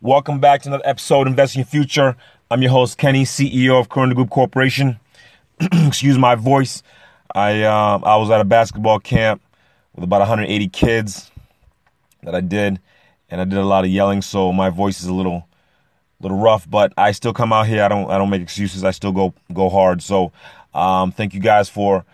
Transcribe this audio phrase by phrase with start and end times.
[0.00, 2.14] Welcome back to another episode of Investing Your Future.
[2.52, 5.00] I'm your host, Kenny, CEO of Corona Group Corporation.
[5.60, 6.84] Excuse my voice.
[7.34, 9.42] I um, I was at a basketball camp
[9.96, 11.32] with about 180 kids
[12.22, 12.78] that I did,
[13.28, 15.48] and I did a lot of yelling, so my voice is a little
[16.20, 17.82] little rough, but I still come out here.
[17.82, 18.84] I don't I don't make excuses.
[18.84, 20.00] I still go go hard.
[20.00, 20.30] So
[20.74, 22.04] um, thank you guys for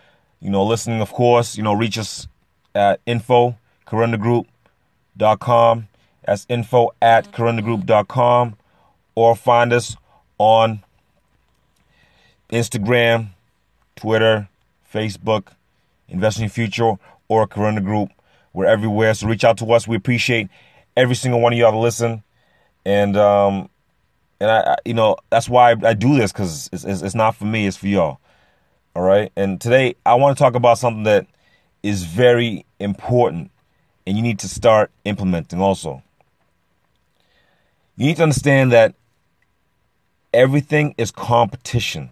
[0.41, 1.01] you know listening.
[1.01, 2.27] Of course, you know reach us
[2.73, 3.55] at info
[5.39, 5.87] com.
[6.25, 7.31] That's info at
[8.07, 8.55] com,
[9.13, 9.95] or find us
[10.39, 10.83] on
[12.49, 13.29] Instagram,
[13.95, 14.49] Twitter,
[14.91, 15.49] Facebook,
[16.09, 16.93] Investing Future,
[17.27, 18.09] or Corona Group.
[18.53, 19.87] We're everywhere, so reach out to us.
[19.87, 20.49] We appreciate
[20.97, 22.23] every single one of y'all to listen,
[22.85, 23.69] and um,
[24.39, 27.35] and I, you know, that's why I, I do this because it's, it's, it's not
[27.35, 28.19] for me, it's for y'all.
[28.95, 31.27] All right, and today I want to talk about something that
[31.83, 33.51] is very important,
[34.07, 36.01] and you need to start implementing also.
[37.97, 38.93] You need to understand that
[40.33, 42.11] everything is competition.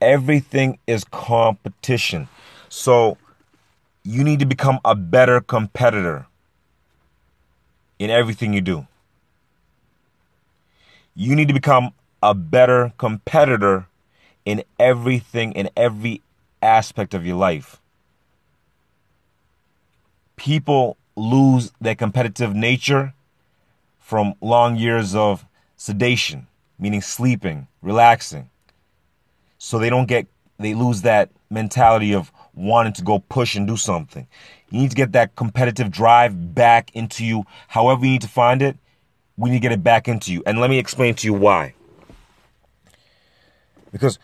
[0.00, 2.28] Everything is competition.
[2.70, 3.18] So
[4.04, 6.26] you need to become a better competitor
[7.98, 8.86] in everything you do.
[11.14, 13.86] You need to become a better competitor
[14.44, 16.22] in everything, in every
[16.62, 17.80] aspect of your life.
[20.36, 23.12] People lose their competitive nature
[24.06, 25.44] from long years of
[25.76, 26.46] sedation,
[26.78, 28.48] meaning sleeping, relaxing.
[29.58, 30.28] So they don't get,
[30.60, 34.28] they lose that mentality of wanting to go push and do something.
[34.70, 38.62] You need to get that competitive drive back into you, however you need to find
[38.62, 38.76] it.
[39.36, 40.40] We need to get it back into you.
[40.46, 41.74] And let me explain to you why.
[43.90, 44.20] Because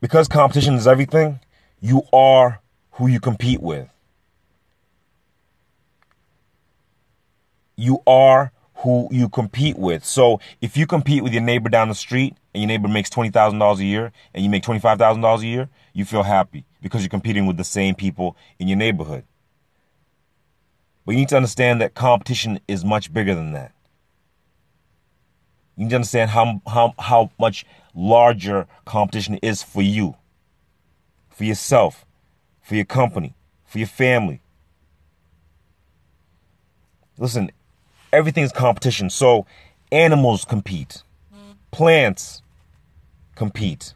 [0.00, 1.38] because competition is everything,
[1.80, 2.60] you are
[2.94, 3.88] who you compete with.
[7.76, 8.50] You are
[8.84, 10.04] who you compete with.
[10.04, 13.78] So if you compete with your neighbor down the street and your neighbor makes $20,000
[13.78, 17.56] a year and you make $25,000 a year, you feel happy because you're competing with
[17.56, 19.24] the same people in your neighborhood.
[21.06, 23.72] But you need to understand that competition is much bigger than that.
[25.76, 27.64] You need to understand how, how, how much
[27.94, 30.14] larger competition is for you,
[31.30, 32.04] for yourself,
[32.60, 34.42] for your company, for your family.
[37.16, 37.50] Listen,
[38.14, 39.10] everything is competition.
[39.10, 39.46] So
[39.90, 41.02] animals compete,
[41.70, 42.42] plants
[43.34, 43.94] compete.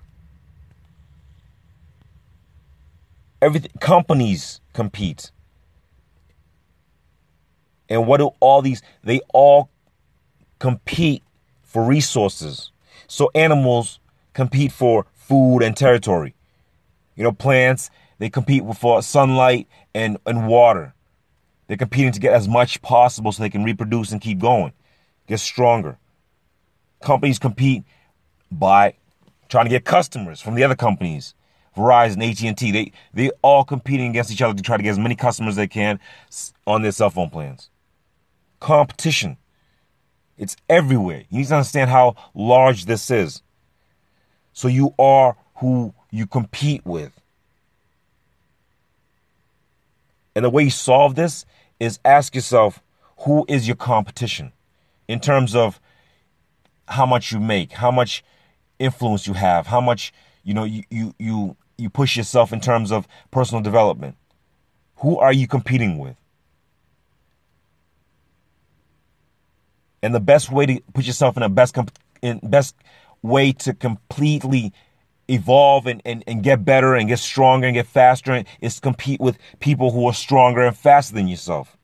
[3.41, 5.31] Everything companies compete.
[7.89, 9.71] And what do all these they all
[10.59, 11.23] compete
[11.63, 12.73] for resources.
[13.07, 14.01] So animals
[14.35, 16.35] compete for food and territory.
[17.15, 20.95] You know, plants, they compete for sunlight and, and water.
[21.69, 24.73] They're competing to get as much possible so they can reproduce and keep going,
[25.29, 25.99] get stronger.
[27.03, 27.85] Companies compete
[28.51, 28.95] by
[29.49, 31.35] trying to get customers from the other companies.
[31.77, 35.15] Verizon, AT&T, they they all competing against each other to try to get as many
[35.15, 36.01] customers as they can
[36.67, 37.71] on their cell phone plans.
[38.59, 39.37] Competition.
[40.37, 41.25] It's everywhere.
[41.29, 43.43] You need to understand how large this is.
[44.53, 47.13] So you are who you compete with.
[50.39, 51.45] And the way you solve this
[51.81, 52.81] is ask yourself
[53.23, 54.53] who is your competition
[55.09, 55.81] in terms of
[56.87, 58.23] how much you make, how much
[58.79, 60.13] influence you have, how much
[60.45, 64.15] you know you you you, you push yourself in terms of personal development.
[64.99, 66.15] Who are you competing with?
[70.05, 72.77] And the best way to put yourself in a best comp- in best
[73.23, 74.73] way to completely
[75.29, 79.21] evolve and, and, and get better and get stronger and get faster is to compete
[79.21, 81.77] with people who are stronger and faster than yourself.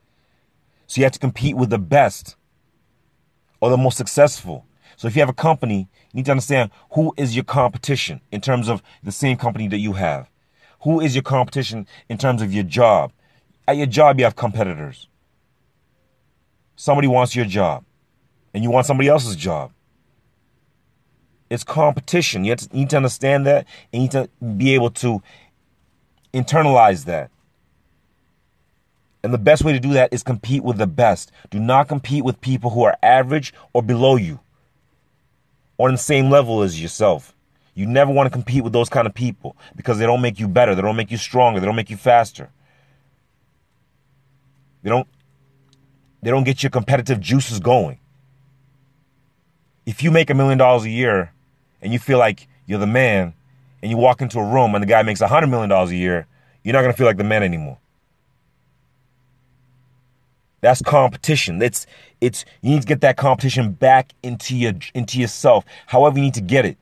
[0.87, 2.35] So you have to compete with the best
[3.61, 4.65] or the most successful.
[4.97, 8.41] So if you have a company, you need to understand who is your competition in
[8.41, 10.29] terms of the same company that you have.
[10.81, 13.11] Who is your competition in terms of your job?
[13.67, 15.07] At your job, you have competitors.
[16.75, 17.83] Somebody wants your job,
[18.53, 19.71] and you want somebody else's job.
[21.55, 22.45] It's competition.
[22.45, 25.23] You, to, you need to understand that, and you need to be able to
[26.33, 27.31] internalize that.
[29.23, 31.31] And the best way to do that is compete with the best.
[31.49, 34.39] Do not compete with people who are average or below you
[35.77, 37.33] or on the same level as yourself.
[37.73, 40.47] You never want to compete with those kind of people because they don't make you
[40.47, 42.49] better, they don't make you stronger, they don't make you faster.
[44.83, 45.07] They don't
[46.21, 47.99] they don't get your competitive juices going.
[49.85, 51.33] If you make a million dollars a year
[51.85, 53.33] and you feel like you're the man
[53.81, 55.95] and you walk into a room and the guy makes a hundred million dollars a
[55.95, 56.25] year,
[56.63, 57.77] you're not going to feel like the man anymore.
[60.61, 61.61] That's competition.
[61.61, 61.85] It's
[62.19, 65.63] it's you need to get that competition back into your into yourself.
[65.85, 66.77] However, you need to get it.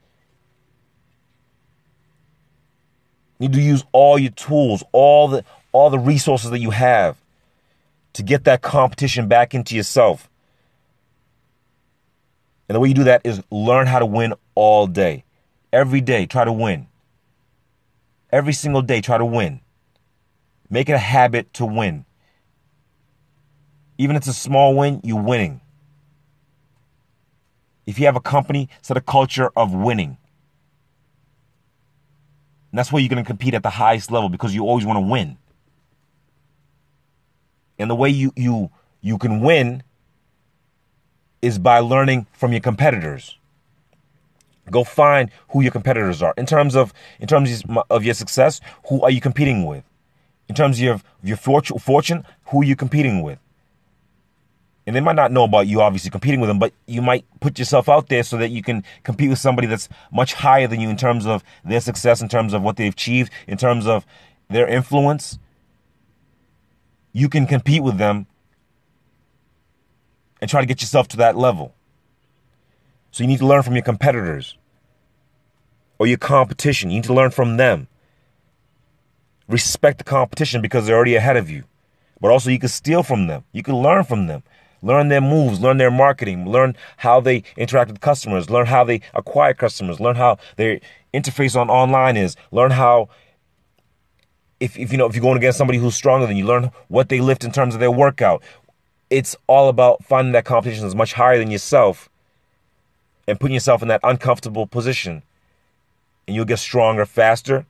[3.39, 7.17] You need to use all your tools, all the all the resources that you have
[8.13, 10.29] to get that competition back into yourself.
[12.69, 15.23] And the way you do that is learn how to win all day.
[15.71, 16.87] Every day, try to win.
[18.31, 19.61] Every single day, try to win.
[20.69, 22.05] Make it a habit to win.
[23.97, 25.61] Even if it's a small win, you're winning.
[27.85, 30.17] If you have a company, set a culture of winning.
[32.71, 34.97] And that's where you're going to compete at the highest level because you always want
[34.97, 35.37] to win.
[37.77, 38.71] And the way you you
[39.01, 39.83] you can win
[41.41, 43.37] is by learning from your competitors.
[44.71, 46.33] Go find who your competitors are.
[46.37, 49.83] In terms of in terms of your success, who are you competing with?
[50.47, 53.39] In terms of your, your fortune, who are you competing with?
[54.85, 57.57] and they might not know about you obviously competing with them, but you might put
[57.57, 60.89] yourself out there so that you can compete with somebody that's much higher than you
[60.89, 64.05] in terms of their success, in terms of what they've achieved, in terms of
[64.49, 65.39] their influence.
[67.13, 68.27] You can compete with them
[70.41, 71.73] and try to get yourself to that level.
[73.13, 74.57] So you need to learn from your competitors
[75.99, 76.89] or your competition.
[76.89, 77.87] You need to learn from them.
[79.47, 81.63] Respect the competition because they're already ahead of you.
[82.19, 83.43] But also, you can steal from them.
[83.51, 84.41] You can learn from them.
[84.81, 89.01] Learn their moves, learn their marketing, learn how they interact with customers, learn how they
[89.13, 90.79] acquire customers, learn how their
[91.13, 93.09] interface on online is, learn how
[94.59, 97.09] if, if you know if you're going against somebody who's stronger than you, learn what
[97.09, 98.41] they lift in terms of their workout.
[99.09, 102.09] It's all about finding that competition is much higher than yourself
[103.27, 105.23] and putting yourself in that uncomfortable position.
[106.27, 107.65] And you'll get stronger faster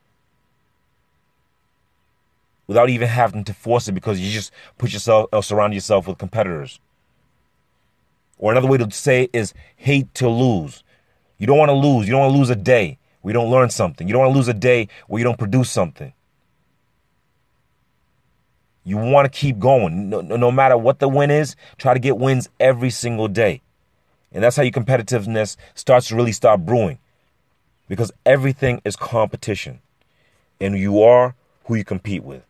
[2.67, 6.17] without even having to force it because you just put yourself or surround yourself with
[6.17, 6.79] competitors.
[8.37, 10.83] Or another way to say it is hate to lose.
[11.37, 12.07] You don't want to lose.
[12.07, 14.07] You don't want to lose a day where you don't learn something.
[14.07, 16.13] You don't want to lose a day where you don't produce something.
[18.83, 20.09] You want to keep going.
[20.09, 23.61] No, no matter what the win is, try to get wins every single day.
[24.33, 26.99] And that's how your competitiveness starts to really start brewing.
[27.87, 29.79] Because everything is competition.
[30.59, 31.35] And you are
[31.65, 32.43] who you compete with.